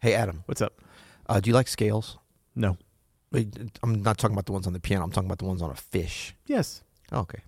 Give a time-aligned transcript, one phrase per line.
[0.00, 0.80] Hey, Adam, What's up?
[1.28, 2.18] uh, do you like scales?
[2.54, 2.76] No.
[3.32, 5.04] Wait, I'm not talking about the ones on the piano.
[5.04, 6.34] I'm talking about the ones on a fish.
[6.46, 6.82] Yes.
[7.12, 7.40] Okay.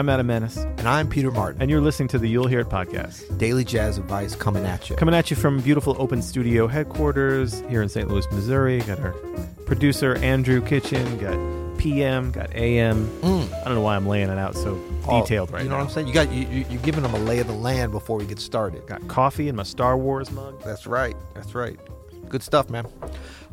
[0.00, 1.60] I'm Adam Maness, And I'm Peter Martin.
[1.60, 3.36] and you're listening to the You'll Hear It podcast.
[3.36, 4.96] Daily jazz advice coming at you.
[4.96, 8.08] Coming at you from beautiful open studio headquarters here in St.
[8.08, 8.78] Louis, Missouri.
[8.80, 9.12] Got our
[9.66, 11.18] producer, Andrew Kitchen.
[11.18, 13.08] Got PM, got AM.
[13.20, 13.52] Mm.
[13.60, 15.82] I don't know why I'm laying it out so Oh, detailed right You know now.
[15.82, 16.06] what I'm saying?
[16.08, 18.38] You got you, you, you're giving them a lay of the land before we get
[18.38, 18.86] started.
[18.86, 20.62] Got coffee in my Star Wars mug.
[20.64, 21.14] That's right.
[21.34, 21.78] That's right.
[22.30, 22.86] Good stuff, man.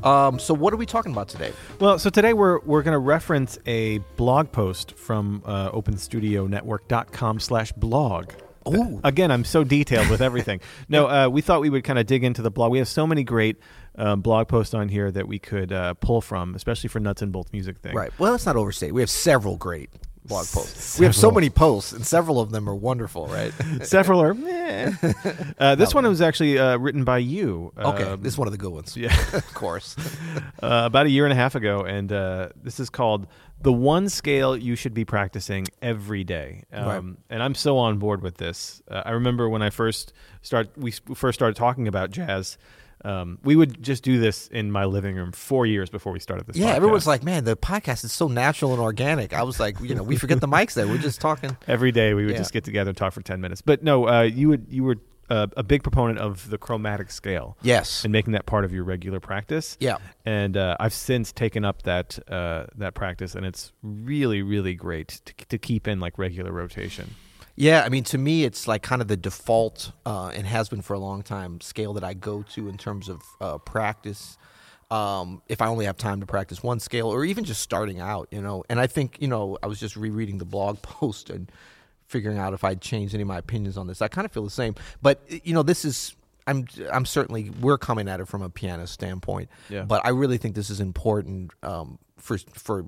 [0.04, 1.52] Um, so what are we talking about today?
[1.80, 7.71] Well, so today we're we're going to reference a blog post from uh, OpenStudioNetwork.com slash
[7.73, 8.32] blog.
[8.68, 8.99] Ooh.
[9.04, 10.59] Again, I'm so detailed with everything.
[10.90, 12.71] no, uh, we thought we would kind of dig into the blog.
[12.71, 13.58] We have so many great
[13.95, 17.32] um, blog posts on here that we could uh, pull from, especially for nuts and
[17.32, 17.96] bolts music thing.
[17.96, 18.12] Right.
[18.20, 18.93] Well, let's not overstate.
[18.93, 19.90] We have several great
[20.28, 21.00] blog posts.
[21.00, 23.54] We have so many posts, and several of them are wonderful, right?
[23.84, 24.34] Several are.
[24.34, 24.94] meh.
[25.60, 27.72] Uh, this one was actually uh, written by you.
[27.78, 28.96] okay, um, this is one of the good ones.
[28.96, 29.16] yeah.
[29.34, 29.96] of course.
[30.62, 33.28] uh, about a year and a half ago, and uh, this is called
[33.62, 37.04] "The One Scale You Should Be Practicing Every Day." Um, Right.
[37.32, 38.82] And I'm so on board with this.
[38.90, 42.58] Uh, I remember when I first start, we first started talking about jazz.
[43.08, 46.46] Um, we would just do this in my living room four years before we started
[46.46, 46.58] this.
[46.58, 46.76] Yeah, podcast.
[46.76, 49.34] everyone's like, man, the podcast is so natural and organic.
[49.34, 50.88] I was like, you know, we forget the mics there.
[50.88, 51.55] We're just talking.
[51.68, 52.38] every day we would Yeah.
[52.40, 53.62] just get together and talk for ten minutes.
[53.62, 54.98] But no, uh, you would you were
[55.30, 57.58] uh, a big proponent of the chromatic scale.
[57.62, 58.04] Yes.
[58.04, 59.77] and making that part of your regular practice.
[59.80, 59.98] Yeah.
[60.26, 65.22] And uh, I've since taken up that uh, that practice, and it's really, really great
[65.25, 67.16] to, to keep in like regular rotation.
[67.59, 70.84] Yeah, I mean, to me, it's like kind of the default, uh, and has been
[70.84, 74.38] for a long time, scale that I go to in terms of uh, practice.
[74.91, 78.28] Um, if I only have time to practice one scale, or even just starting out,
[78.31, 78.64] you know.
[78.69, 81.52] And I think, you know, I was just rereading the blog post and
[82.06, 84.02] figuring out if I'd changed any of my opinions on this.
[84.04, 86.16] I kind of feel the same, but you know, this is.
[86.46, 89.81] I'm I'm certainly we're coming at it from a pianist standpoint, Yeah.
[89.84, 92.86] but I really think this is important um, for for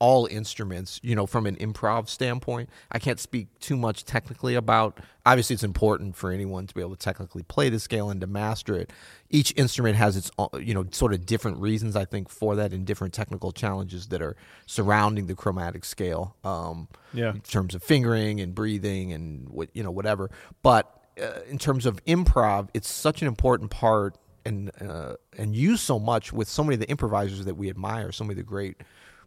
[0.00, 2.70] all instruments, you know, from an improv standpoint.
[2.92, 5.00] I can't speak too much technically about.
[5.26, 8.26] Obviously, it's important for anyone to be able to technically play the scale and to
[8.26, 8.92] master it.
[9.28, 12.72] Each instrument has its, own, you know, sort of different reasons, I think, for that
[12.72, 14.36] and different technical challenges that are
[14.66, 16.36] surrounding the chromatic scale.
[16.44, 17.32] Um, Yeah.
[17.34, 20.30] in terms of fingering and breathing and what you know, whatever.
[20.62, 24.16] But uh, in terms of improv, it's such an important part
[24.46, 28.12] and uh, and used so much with so many of the improvisers that we admire,
[28.12, 28.76] so many of the great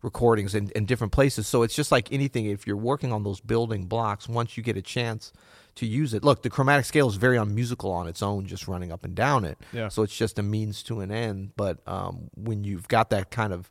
[0.01, 1.47] recordings in, in different places.
[1.47, 2.45] So it's just like anything.
[2.45, 5.31] If you're working on those building blocks, once you get a chance
[5.75, 8.91] to use it, look, the chromatic scale is very unmusical on its own, just running
[8.91, 9.57] up and down it.
[9.71, 9.87] Yeah.
[9.89, 11.51] So it's just a means to an end.
[11.55, 13.69] But um, when you've got that kind of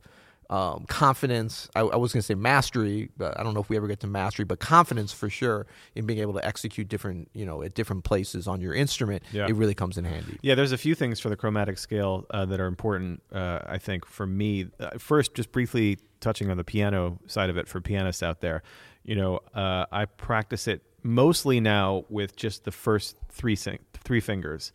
[0.48, 3.76] um, confidence, I, I was going to say mastery, but I don't know if we
[3.76, 7.46] ever get to mastery, but confidence for sure in being able to execute different, you
[7.46, 9.46] know, at different places on your instrument, Yeah.
[9.46, 10.38] it really comes in handy.
[10.42, 13.78] Yeah, there's a few things for the chromatic scale uh, that are important, uh, I
[13.78, 14.66] think, for me.
[14.80, 18.62] Uh, first, just briefly touching on the piano side of it for pianists out there.
[19.04, 24.20] You know, uh, I practice it mostly now with just the first three sing- three
[24.20, 24.72] fingers,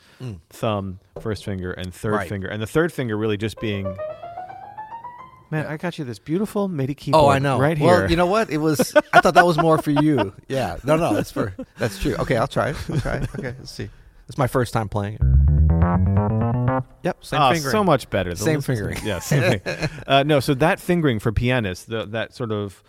[0.50, 2.18] thumb, first finger, and third Mm.
[2.18, 2.30] Right.
[2.30, 3.96] finger, and the third finger really just being.
[5.52, 7.24] Man, I got you this beautiful MIDI keyboard.
[7.24, 7.60] Oh, I know.
[7.60, 7.88] right here.
[7.88, 8.50] Well, you know what?
[8.50, 8.94] It was.
[9.14, 10.34] I thought that was more for you.
[10.48, 10.78] Yeah.
[10.84, 11.14] No, no.
[11.14, 11.54] That's for.
[11.78, 12.16] That's true.
[12.16, 12.78] Okay, I'll try it.
[12.90, 13.30] I'll try it.
[13.38, 13.90] Okay, let's see.
[14.28, 15.22] It's my first time playing it.
[17.04, 17.24] Yep.
[17.24, 17.72] Same Ah, fingering.
[17.72, 18.32] so much better.
[18.32, 18.98] The Same fingering.
[19.04, 19.90] Yeah, same thing.
[20.08, 22.84] uh, no, so that fingering for pianists, the, that sort of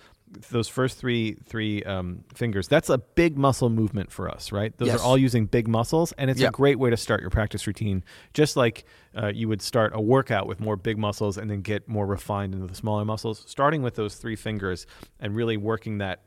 [0.51, 4.77] those first three three um, fingers, that's a big muscle movement for us, right?
[4.79, 5.01] Those Yes.
[5.01, 6.49] are all using big muscles, and it's Yeah.
[6.49, 8.03] a great way to start your practice routine.
[8.35, 8.85] Just like
[9.17, 12.55] uh, you would start a workout with more big muscles and then get more refined
[12.55, 13.45] into the smaller muscles.
[13.47, 14.87] Starting with those three fingers
[15.21, 16.21] and really working that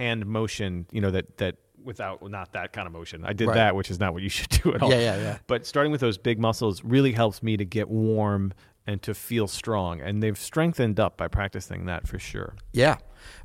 [0.00, 3.24] hand motion, you know, that that without not that kind of motion.
[3.24, 3.54] I did Right.
[3.54, 4.90] that, which is not what you should do at all.
[4.90, 5.38] Yeah, yeah, yeah.
[5.46, 8.52] But starting with those big muscles really helps me to get warm
[8.86, 10.00] and to feel strong.
[10.00, 12.54] And they've strengthened up by practicing that for sure.
[12.72, 12.96] Yeah.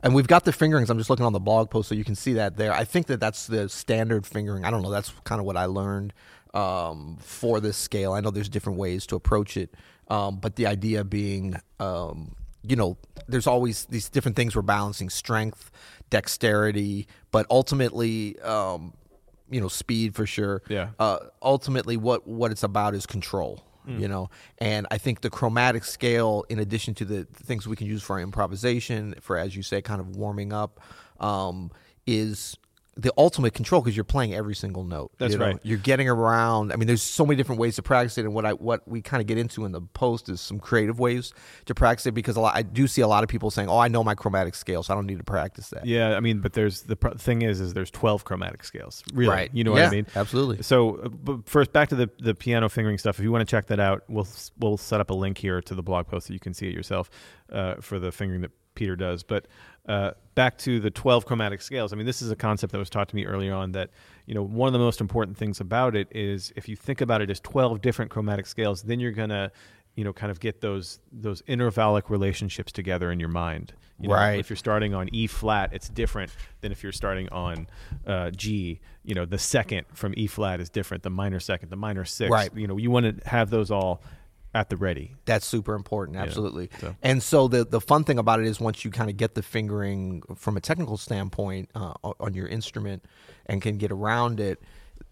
[0.01, 0.89] And we've got the fingerings.
[0.89, 2.73] I'm just looking on the blog post so you can see that there.
[2.73, 4.63] I think that that's the standard fingering.
[4.65, 4.91] I don't know.
[4.91, 6.13] That's kind of what I learned
[6.53, 8.13] um, for this scale.
[8.13, 9.73] I know there's different ways to approach it.
[10.07, 12.35] Um, but the idea being, um,
[12.69, 12.97] you know,
[13.27, 15.71] there's always these different things we're balancing strength,
[16.09, 18.93] dexterity, but ultimately, um,
[19.49, 20.61] you know, speed for sure.
[20.67, 20.89] Yeah.
[20.99, 25.83] Uh, ultimately, what, what it's about is control you know and i think the chromatic
[25.83, 29.81] scale in addition to the things we can use for improvisation for as you say
[29.81, 30.79] kind of warming up
[31.19, 31.71] um,
[32.07, 32.57] is
[32.97, 35.11] the ultimate control because you're playing every single note.
[35.17, 35.47] That's you know?
[35.47, 35.59] right.
[35.63, 36.71] You're getting around.
[36.71, 39.01] I mean, there's so many different ways to practice it, and what I what we
[39.01, 41.33] kind of get into in the post is some creative ways
[41.65, 43.77] to practice it because a lot I do see a lot of people saying, "Oh,
[43.77, 46.39] I know my chromatic scale, so I don't need to practice that." Yeah, I mean,
[46.39, 49.03] but there's the pr- thing is, is there's 12 chromatic scales.
[49.13, 49.49] Really, Right.
[49.53, 50.07] You know what Yeah, I mean?
[50.15, 50.63] absolutely.
[50.63, 53.19] So, uh, but first, back to the the piano fingering stuff.
[53.19, 54.27] If you want to check that out, we'll
[54.57, 56.73] we'll set up a link here to the blog post so you can see it
[56.73, 57.09] yourself
[57.51, 59.23] uh, for the fingering that Peter does.
[59.23, 59.47] But
[59.87, 61.93] uh, back to the 12 chromatic scales.
[61.93, 63.71] I mean, this is a concept that was taught to me earlier on.
[63.71, 63.89] That
[64.25, 67.21] you know, one of the most important things about it is if you think about
[67.21, 69.51] it as 12 different chromatic scales, then you're gonna
[69.95, 74.15] you know kind of get those those intervallic relationships together in your mind you know,
[74.15, 74.39] Right.
[74.39, 76.29] if you're starting on E flat, it's different
[76.59, 77.67] than if you're starting on
[78.05, 78.81] uh, G.
[79.05, 81.03] You know, the second from E flat is different.
[81.03, 82.29] The minor second, the minor sixth.
[82.29, 82.53] Right.
[82.53, 84.01] You know, you want to have those all
[84.55, 85.13] at the ready.
[85.25, 86.69] That's super important, absolutely.
[86.79, 89.35] so- And so the the fun thing about it is once you kind of get
[89.35, 93.03] the fingering from a technical standpoint uh, on your instrument
[93.45, 94.59] and can get around it,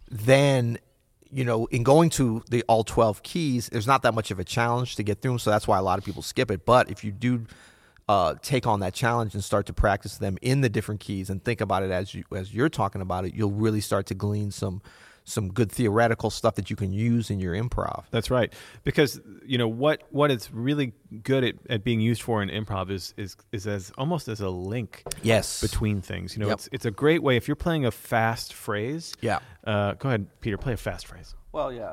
[0.10, 0.78] then
[1.30, 4.44] you know in going to the all 12 keys there's not that much of a
[4.44, 6.92] challenge to get through 'em, so that's why a lot of people skip it but
[6.92, 7.46] if you do
[8.08, 11.44] uh, take on that challenge and start to practice them in the different keys and
[11.44, 14.52] think about it as you as you're talking about it you'll really start to glean
[14.52, 14.82] some
[15.26, 18.52] some good theoretical stuff that you can use in your improv That's right.
[18.84, 20.94] Because you know what what it's really
[21.24, 24.50] good at, at being used for in improv is is is as almost as a
[24.50, 26.36] link yes between things.
[26.36, 26.54] You know, Yep.
[26.58, 29.14] it's it's a great way if you're playing a fast phrase.
[29.22, 29.40] Yeah.
[29.64, 30.58] Uh, go ahead, Peter.
[30.58, 31.36] Play a fast phrase.
[31.54, 31.90] well yeah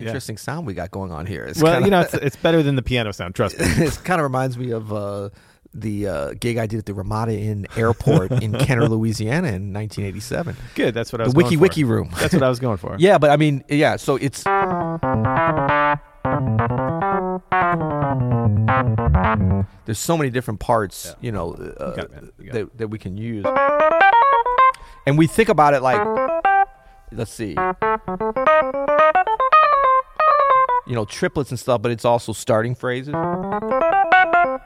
[0.00, 1.44] interesting sound we got going on here.
[1.44, 3.34] It's Well, kinda, you know, it's, it's better than the piano sound.
[3.34, 3.66] Trust me.
[3.68, 5.30] it kind of reminds me of uh,
[5.72, 10.56] the uh, gig I did at the Ramada Inn Airport in Kenner, Louisiana, in 1987.
[10.74, 10.94] Good.
[10.94, 11.34] That's what I was.
[11.34, 11.36] The.
[11.38, 11.62] Wiki going for.
[11.62, 12.10] Wiki Room.
[12.18, 12.96] That's what I was going for.
[12.98, 13.96] Yeah, but I mean, yeah.
[13.96, 14.44] So it's
[19.86, 22.04] there's so many different parts, you know, uh.
[22.38, 23.44] You that that we can use,
[25.06, 26.00] and we think about it like,
[27.12, 27.54] let's see,
[30.90, 33.14] you know, triplets and stuff, but it's also starting phrases.
[33.14, 34.58] Yeah.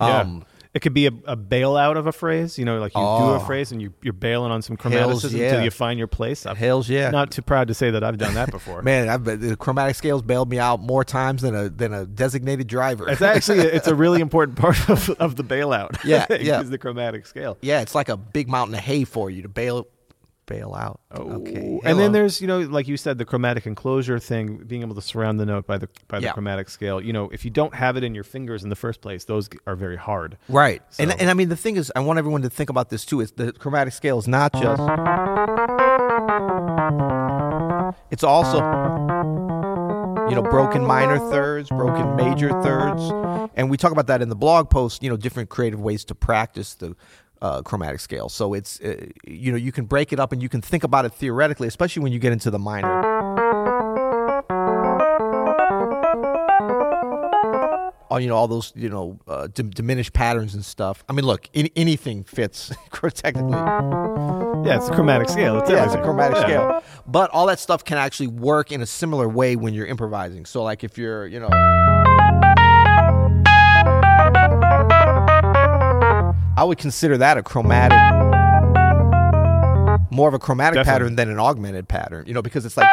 [0.00, 2.56] Um, It could be a, a bailout of a phrase.
[2.56, 3.34] You know, like you do Oh.
[3.34, 5.46] a phrase and you, you're bailing on some chromaticism yeah.
[5.48, 6.46] until you find your place.
[6.46, 7.10] I'm Hells yeah.
[7.10, 8.80] not too proud to say that I've done that before.
[8.82, 12.66] Man, I've, the chromatic scales bailed me out more times than a than a designated
[12.68, 13.08] driver.
[13.08, 16.04] It's actually it's a really important part of, of the bailout.
[16.04, 16.60] Yeah, yeah.
[16.60, 17.58] is the chromatic scale.
[17.62, 19.86] Yeah, it's like a big mountain of hay for you to bail
[20.50, 21.00] bail out.
[21.12, 21.80] Oh, okay.
[21.84, 25.00] and then there's you know like you said the chromatic enclosure thing, being able to
[25.02, 26.32] surround the note by the by the Yeah.
[26.32, 27.00] chromatic scale.
[27.00, 29.48] You know, if you don't have it in your fingers in the first place, those
[29.66, 30.36] are very hard.
[30.48, 30.82] right.
[30.98, 33.20] And and I mean the thing is I want everyone to think about this too
[33.20, 34.82] is the chromatic scale is not just
[38.10, 38.58] it's also
[40.28, 43.02] you know broken minor thirds, broken major thirds.
[43.56, 46.14] And we talk about that in the blog post, you know, different creative ways to
[46.14, 46.94] practice the
[47.42, 48.28] uh, chromatic scale.
[48.28, 51.04] So it's uh, you know, you can break it up and you can think about
[51.04, 53.00] it theoretically, especially when you get into the minor.
[58.10, 61.04] all you know all those you know uh, dim- diminished patterns and stuff.
[61.08, 62.72] I mean, look, any, anything fits
[63.14, 63.52] technically.
[63.52, 65.58] Yeah, it's a chromatic scale.
[65.60, 66.42] It's Yeah, it's a chromatic Yeah.
[66.42, 70.44] scale, but all that stuff can actually work in a similar way when you're improvising.
[70.44, 71.99] So, like if you're you know.
[76.60, 77.96] I would consider that a chromatic,
[80.10, 80.92] more of a chromatic Definitely.
[80.92, 82.26] pattern than an augmented pattern.
[82.26, 82.86] You know, because it's like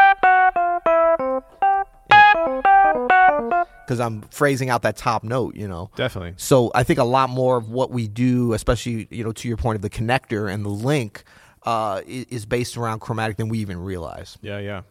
[3.86, 5.57] because I'm phrasing out that top note.
[5.57, 6.36] You know, Definitely.
[6.38, 9.57] so I think a lot more of what we do, especially you know to your
[9.57, 11.25] point of the connector and the link,
[11.63, 14.38] uh, is based around chromatic than we even realize.
[14.41, 14.83] Yeah, yeah.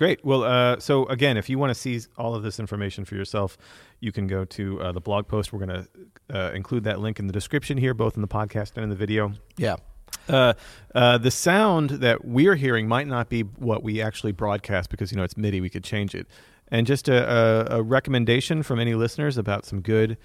[0.00, 0.24] Great.
[0.24, 3.58] Well, uh, so again, if you want to see all of this information for yourself,
[4.00, 5.52] you can go to uh, the blog post.
[5.52, 5.88] We're going to
[6.34, 8.96] uh, include that link in the description here, both in the podcast and in the
[8.96, 9.34] video.
[9.58, 9.76] Yeah,
[10.26, 10.54] Uh,
[10.94, 15.18] uh, the sound that we're hearing might not be what we actually broadcast because you
[15.18, 15.60] know it's MIDI.
[15.60, 16.26] We could change it.
[16.68, 20.16] And just a, a, a recommendation from any listeners about some good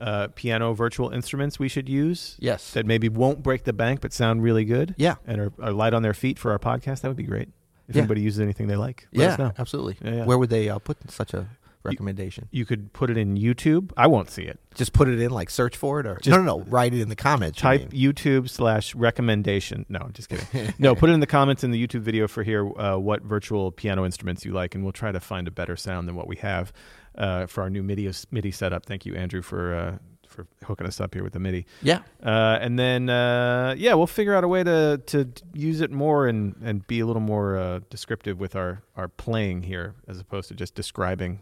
[0.00, 2.36] uh, piano virtual instruments we should use.
[2.40, 2.72] Yes.
[2.72, 4.96] that maybe won't break the bank but sound really good.
[4.98, 5.16] Yeah.
[5.24, 7.02] and are, are light on their feet for our podcast.
[7.02, 7.50] That would be great.
[7.90, 8.02] If Yeah.
[8.02, 9.52] anybody uses anything they like, let yeah, us know.
[9.58, 9.98] absolutely.
[10.02, 10.24] Yeah, yeah.
[10.24, 11.46] Where would they uh, put such a
[11.82, 12.48] recommendation?
[12.50, 13.90] You could put it in YouTube.
[13.96, 14.58] I won't see it.
[14.74, 17.00] Just put it in, like search for it, or Just- no, no, no, write it
[17.00, 17.58] in the comments.
[17.58, 18.02] you Type mean.
[18.12, 19.86] YouTube slash recommendation.
[19.88, 20.72] No, I'm just kidding.
[20.78, 23.72] no, put it in the comments in the YouTube video for here uh, what virtual
[23.72, 26.36] piano instruments you like, and we'll try to find a better sound than what we
[26.36, 26.72] have
[27.18, 28.86] uh, for our new MIDI MIDI setup.
[28.86, 29.98] Thank you, Andrew, for uh,
[30.30, 31.66] for hooking us up here with the MIDI.
[31.82, 35.90] Yeah, Uh, and then uh, yeah, we'll figure out a way to to use it
[35.90, 40.20] more and and be a little more uh, descriptive with our our playing here, as
[40.20, 41.40] opposed to just describing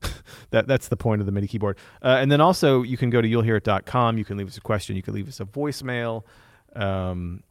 [0.50, 1.76] that that's the point of the MIDI keyboard.
[2.02, 4.18] Uh, and then also you can go to you'llhearit.com.
[4.18, 4.96] You can leave us a question.
[4.96, 6.24] You can leave us a voicemail,
[6.74, 7.42] um,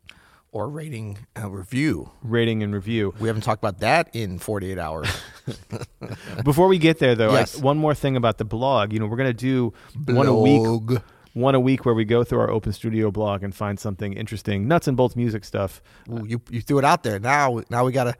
[0.52, 2.10] Or rating a review.
[2.24, 3.14] rating and review.
[3.20, 5.08] We haven't talked about that in 48 hours.
[6.44, 8.92] Before we get there, though, I- one more thing about the blog.
[8.94, 9.74] You know, we're going to do
[10.06, 11.02] one a week,
[11.34, 14.68] one a week, where we go through our Open Studio blog and find something interesting,
[14.68, 15.82] nuts and bolts music stuff.
[16.10, 17.20] Ooh, you you threw it out there.
[17.20, 18.16] Now now we gotta.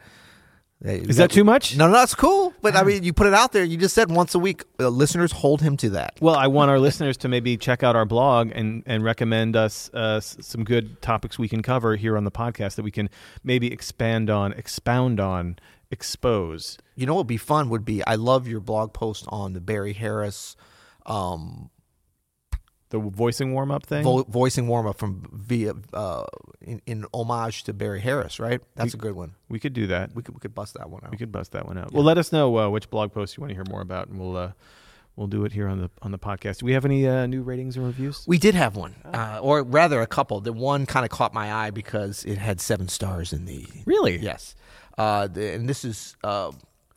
[0.82, 1.76] Is that too much?
[1.76, 2.54] No, no, that's cool.
[2.62, 3.66] But I mean, you put it out there.
[3.66, 4.64] You just said once a week.
[4.80, 6.14] Uh, listeners hold him to that.
[6.22, 9.90] Well, I want our listeners to maybe check out our blog and, and recommend us
[9.94, 13.10] uh, s- some good topics we can cover here on the podcast that we can
[13.44, 15.60] maybe expand on, expound on,
[15.92, 16.78] expose.
[16.96, 18.02] You know what would be fun would be.
[18.06, 20.56] I love your blog post on the Barry Harris.
[21.06, 21.70] Um,
[22.92, 24.04] The voicing warm up thing.
[24.04, 26.26] vo- voicing warm up from via uh,
[26.62, 28.62] in, in homage to Barry Harris, right?
[28.76, 29.36] That's a good one.
[29.48, 30.16] we could do that.
[30.16, 31.12] We could we could bust that one out.
[31.12, 31.92] We could bust that one out.
[31.92, 34.20] Well, let us know uh, which blog post you want to hear more about, and
[34.20, 34.52] we'll uh,
[35.16, 36.60] we'll do it here on the on the podcast.
[36.60, 38.24] Do we have any uh, new ratings and reviews?
[38.28, 40.42] We did have one, uh, or rather a couple.
[40.42, 43.68] The one kind of caught my eye because it had seven stars in the.
[43.86, 44.18] Really?
[44.18, 44.56] Yes,
[44.98, 46.52] uh, the, and this is uh,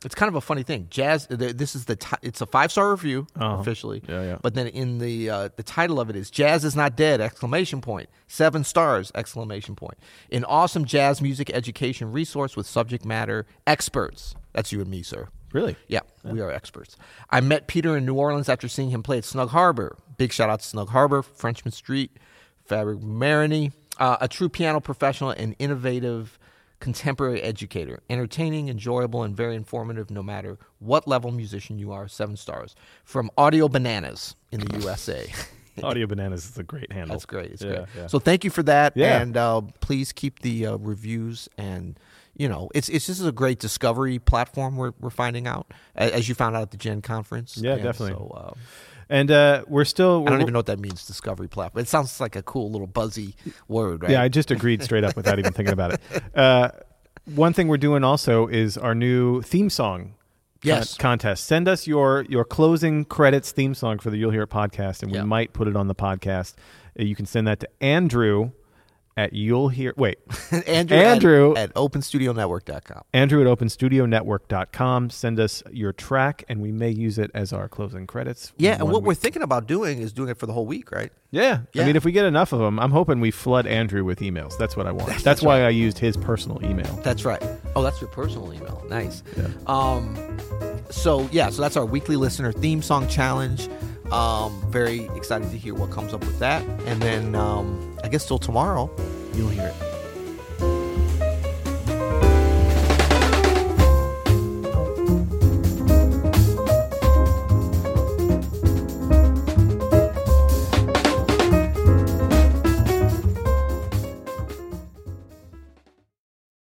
[0.04, 0.86] it's kind of a funny thing.
[0.90, 1.26] Jazz.
[1.28, 3.60] This is the ti- it's a five star review Uh-huh.
[3.60, 4.02] officially.
[4.08, 4.36] Yeah, yeah.
[4.42, 7.80] But then in the uh, the title of it is "Jazz is not dead!" exclamation
[7.80, 8.08] point.
[8.26, 9.98] Seven stars exclamation point.
[10.30, 14.34] An awesome jazz music education resource with subject matter experts.
[14.52, 15.28] That's you and me, sir.
[15.52, 15.76] Really?
[15.86, 16.96] Yeah, we are experts.
[17.28, 19.98] I met Peter in New Orleans after seeing him play at Snug Harbor.
[20.16, 22.10] Big shout out to Snug Harbor, Frenchmen Street,
[22.64, 26.38] Fabric Marini, uh, a true piano professional and innovative
[26.82, 28.00] contemporary educator.
[28.10, 32.08] Entertaining, enjoyable, and very informative no matter what level musician you are.
[32.08, 32.74] Seven stars.
[33.04, 35.32] From Audio Bananas in the USA.
[35.82, 37.14] Audio Bananas is a great handle.
[37.14, 37.52] That's great.
[37.52, 37.86] It's Yeah, great.
[37.96, 38.06] yeah.
[38.08, 38.94] So thank you for that.
[38.96, 39.22] Yeah.
[39.22, 41.98] And uh, please keep the uh, reviews and.
[42.34, 44.76] You know, it's it's just a great discovery platform.
[44.76, 47.58] We're we're finding out, as you found out at the JEN conference.
[47.58, 48.14] Yeah, And definitely.
[48.14, 48.54] So uh,
[49.12, 50.24] And uh, we're still.
[50.26, 51.06] I don't even know what that means.
[51.06, 51.82] Discovery platform.
[51.82, 53.34] It sounds like a cool little buzzy
[53.68, 54.12] word, right?
[54.12, 56.00] Yeah, I just agreed straight up without even thinking about it.
[56.34, 56.70] Uh,
[57.26, 60.14] one thing we're doing also is our new theme song.
[60.62, 60.96] Yes.
[60.96, 61.44] con- contest.
[61.44, 65.10] Send us your your closing credits theme song for the You'll Hear It podcast, and
[65.12, 65.24] we Yeah.
[65.24, 66.54] might put it on the podcast.
[66.98, 68.52] Uh, you can send that to Andrew
[69.16, 69.94] at You'll Hear.
[69.96, 70.18] Wait,
[70.66, 73.02] Andrew, Andrew- at, at openstudionetwork.com.
[73.12, 75.10] Andrew at OpenStudioNetwork.com.
[75.10, 78.52] Send us your track, and we may use it as our closing credits.
[78.56, 81.12] Yeah, and what we're thinking about doing is doing it for the whole week, right?
[81.30, 81.60] Yeah.
[81.72, 81.82] Yeah.
[81.82, 84.56] I mean, if we get enough of them, I'm hoping we flood Andrew with emails.
[84.58, 85.24] That's what I want.
[85.24, 87.00] That's, why I used his personal email.
[87.02, 87.42] That's right.
[87.74, 88.84] Oh, that's your personal email.
[88.88, 89.22] Nice.
[89.36, 89.48] Yeah.
[89.66, 90.38] Um,
[90.90, 93.68] so yeah, so that's our weekly listener theme song challenge.
[94.12, 98.26] Um, very excited to hear what comes up with that, and then um, I guess
[98.26, 98.90] till tomorrow,
[99.34, 99.91] you'll hear it.